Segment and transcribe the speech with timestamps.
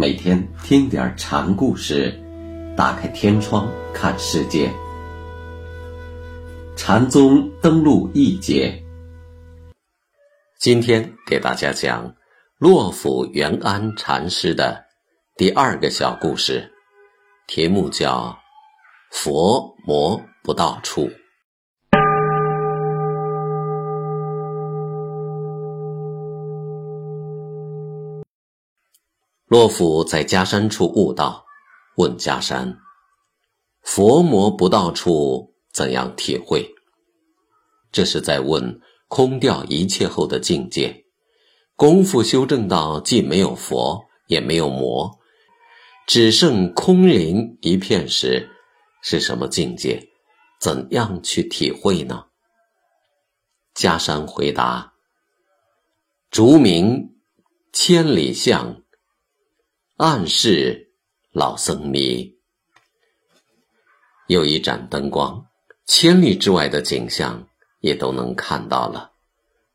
[0.00, 2.16] 每天听点禅故事，
[2.76, 4.72] 打开天窗看世界。
[6.76, 8.80] 禅宗登陆一节，
[10.60, 12.14] 今天给大家讲
[12.58, 14.84] 洛甫元安禅师的
[15.36, 16.72] 第二个小故事，
[17.48, 18.38] 题目叫
[19.10, 21.10] “佛魔不到处”。
[29.48, 31.46] 洛甫在迦山处悟道，
[31.96, 32.78] 问迦山
[33.80, 36.74] ：“佛魔不到处，怎样体会？”
[37.90, 41.06] 这是在问空掉一切后的境界。
[41.76, 45.18] 功夫修正到既没有佛，也没有魔，
[46.06, 48.50] 只剩空灵一片时，
[49.00, 50.10] 是什么境界？
[50.60, 52.26] 怎样去体会呢？
[53.74, 54.92] 迦山回答
[56.30, 57.16] ：“竹明
[57.72, 58.82] 千里相。”
[59.98, 60.92] 暗示
[61.32, 62.38] 老僧迷，
[64.28, 65.44] 有一盏灯光，
[65.86, 67.48] 千里之外的景象
[67.80, 69.10] 也都能看到了，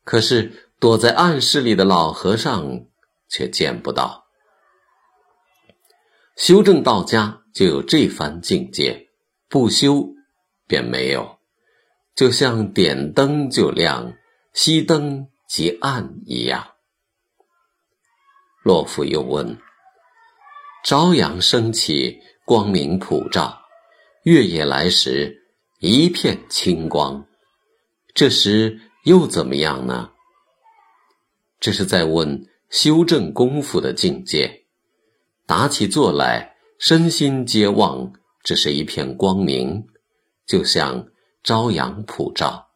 [0.02, 2.86] 可是躲在暗室里的老和尚
[3.28, 4.24] 却见不到。
[6.36, 9.10] 修正到家就有这番境界，
[9.50, 10.08] 不修
[10.66, 11.38] 便没有，
[12.14, 14.14] 就像点灯就亮，
[14.54, 16.66] 熄灯即暗一样。
[18.62, 19.58] 洛夫又问。
[20.84, 23.58] 朝阳升起，光明普照；
[24.24, 25.34] 月夜来时，
[25.80, 27.24] 一片清光。
[28.12, 30.10] 这时又怎么样呢？
[31.58, 34.66] 这是在问修正功夫的境界。
[35.46, 39.86] 打起坐来，身心皆忘，只是一片光明，
[40.46, 41.06] 就像
[41.42, 42.68] 朝阳普照。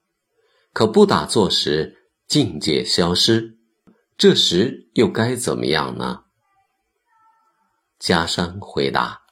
[0.72, 3.58] 可不打坐时，境界消失，
[4.16, 6.22] 这时又该怎么样呢？
[7.98, 9.22] 加山回答：“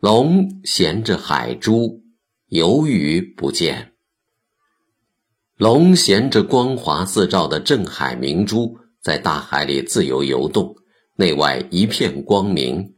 [0.00, 2.02] 龙衔着海珠，
[2.48, 3.92] 游鱼不见。
[5.56, 10.74] 龙衔着光华自照的镇海明珠，在大海里自由游动，
[11.14, 12.94] 内外一片光明。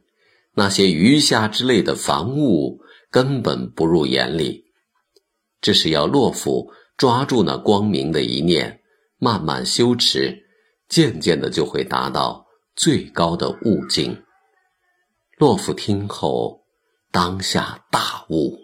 [0.55, 2.81] 那些鱼虾之类的凡物
[3.11, 4.65] 根本不入眼里。
[5.61, 8.81] 这是要洛夫抓住那光明的一念，
[9.19, 10.43] 慢慢修持，
[10.89, 14.19] 渐渐的就会达到最高的悟境。”
[15.39, 16.65] 洛甫听后，
[17.13, 18.59] 当下大悟。